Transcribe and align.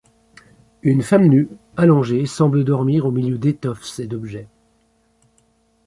Une 0.81 1.03
femme 1.03 1.27
nue, 1.27 1.47
allongée, 1.77 2.25
semble 2.25 2.63
dormir, 2.63 3.05
au 3.05 3.11
milieu 3.11 3.37
d'étoffes 3.37 3.99
et 3.99 4.07
d'objets. 4.07 4.47